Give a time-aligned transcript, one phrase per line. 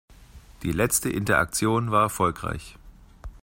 [0.63, 2.75] Die letzte Interaktion war erfolgreich.